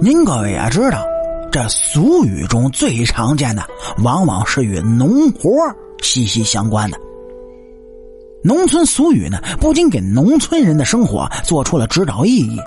[0.00, 1.04] 您各位也知道，
[1.52, 3.62] 这俗语中最常见的，
[4.02, 5.50] 往往是与农活
[6.00, 6.98] 息息相关的。
[8.42, 12.58] 农村俗语呢，不仅给农村人的生活做出了指导意义，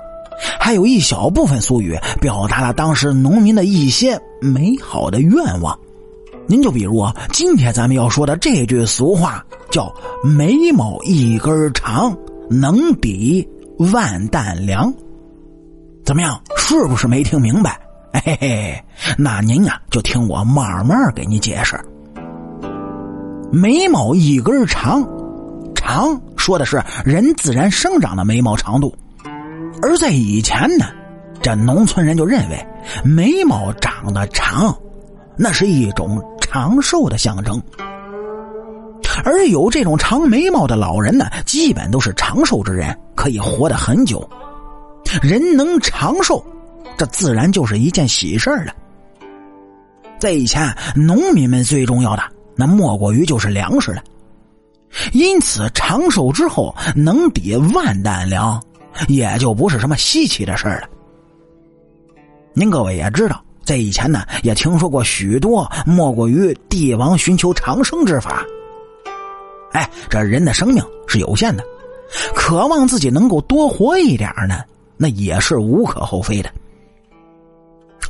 [0.60, 5.76] 还有一小部分俗语表达了当时农民的一些美好的愿望。
[6.46, 9.92] 您就比如，今天咱们要说的这句俗话，叫
[10.22, 12.16] “眉毛一根长，
[12.48, 13.48] 能抵
[13.78, 14.94] 万担粮”。
[16.04, 16.40] 怎么样？
[16.56, 17.78] 是不是没听明白？
[18.12, 18.84] 嘿嘿，
[19.16, 21.78] 那您啊，就听我慢慢给你解释。
[23.50, 25.02] 眉毛一根长，
[25.74, 28.94] 长说的是人自然生长的眉毛长度，
[29.82, 30.86] 而在以前呢，
[31.42, 32.66] 这农村人就认为
[33.04, 34.76] 眉毛长得长，
[35.36, 36.22] 那是一种。
[36.40, 37.60] 长寿的象征，
[39.24, 44.24] 而有这种长眉毛的老人呢，基本都是长寿之人，可以活得很久。
[45.22, 46.44] 人能长寿，
[46.96, 48.74] 这自然就是一件喜事儿了。
[50.18, 52.22] 在以前，农民们最重要的
[52.56, 54.02] 那莫过于就是粮食了，
[55.12, 58.62] 因此长寿之后能抵万担粮，
[59.08, 60.88] 也就不是什么稀奇的事儿了。
[62.54, 63.40] 您各位也知道。
[63.64, 68.44] 在以前呢，也听说过许多莫过于帝王寻求长生之法。
[69.72, 71.64] 哎，这人的生命是有限的，
[72.34, 74.62] 渴望自己能够多活一点呢，
[74.96, 76.50] 那也是无可厚非的。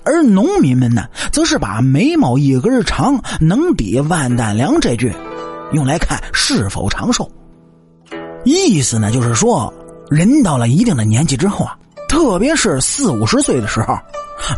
[0.05, 5.11] 而农民们呢，则是把“眉毛一根长，能抵万担粮”这句，
[5.73, 7.31] 用来看是否长寿。
[8.45, 9.73] 意思呢，就是说，
[10.11, 11.75] 人到了一定的年纪之后啊，
[12.07, 13.97] 特别是四五十岁的时候。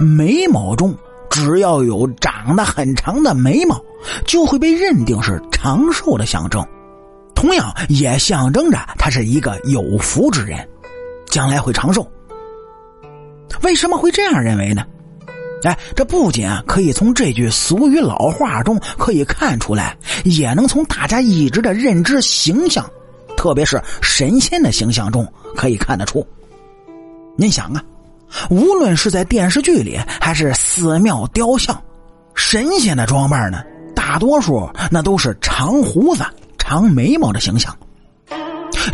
[0.00, 0.92] 眉毛中
[1.30, 3.80] 只要有长得很长的眉毛，
[4.24, 6.66] 就会被认定是长寿的象征，
[7.36, 10.66] 同样也象征着他是一个有福之人，
[11.26, 12.04] 将来会长寿。
[13.62, 14.84] 为什么会这样认为呢？
[15.62, 22.88] 哎，这不仅可以从这句俗语老话中可以看出来，也能从大家一直的认知形象，
[23.36, 26.26] 特别是神仙的形象中可以看得出。
[27.36, 27.82] 您想啊。
[28.50, 31.80] 无论是在电视剧里，还是寺庙雕像，
[32.34, 33.62] 神仙的装扮呢，
[33.94, 36.24] 大多数那都是长胡子、
[36.58, 37.74] 长眉毛的形象，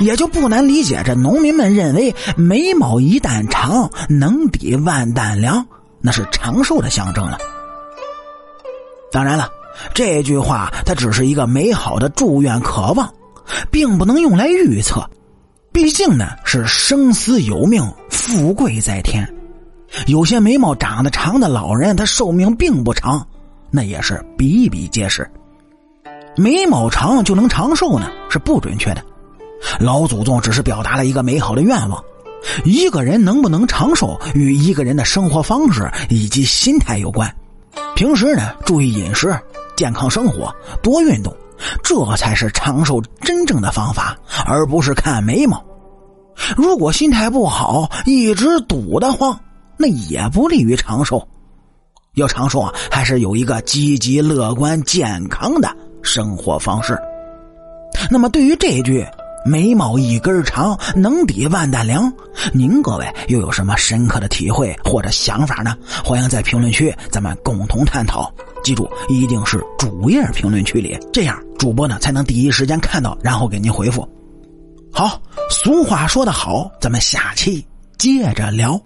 [0.00, 5.66] 也就不难理解这农民们认为眉毛一旦长，能抵万担粮，
[6.00, 7.38] 那是长寿的象征了。
[9.10, 9.48] 当然了，
[9.94, 13.12] 这句话它只是一个美好的祝愿、渴望，
[13.70, 15.08] 并不能用来预测。
[15.72, 19.26] 毕竟呢，是生死有命，富贵在天。
[20.06, 23.26] 有些眉毛长得长的老人，他寿命并不长，
[23.70, 25.30] 那也是比比皆是。
[26.36, 29.04] 眉毛长就能长寿呢，是不准确的。
[29.81, 32.03] 老祖宗只是表达了一个美好的愿望。
[32.65, 37.33] 一个人能不能长寿，与一个人的生活方式以及心态有关。
[37.95, 39.39] 平时呢，注意饮食，
[39.77, 40.53] 健康生活，
[40.83, 41.34] 多运动。
[41.81, 45.65] 这才是长寿真正的方法，而不是看眉毛。
[46.56, 49.39] 如果心态不好，一直堵得慌，
[49.77, 51.28] 那也不利于长寿。
[52.15, 55.71] 要长寿啊，还是有一个积极乐观、健康的
[56.03, 56.99] 生活方式。
[58.11, 59.06] 那么，对于这句
[59.44, 62.12] “眉毛一根长，能抵万担粮”，
[62.53, 65.76] 您各位又有什么深刻的体会或者想法呢？
[66.04, 68.32] 欢迎在评论区咱们共同探讨。
[68.62, 74.08] 记住，一定是主页评论区里，这样主播呢才能第一时间看到，然后给您回复。
[74.92, 75.20] 好，
[75.50, 77.64] 俗话说得好，咱们下期
[77.98, 78.82] 接着聊。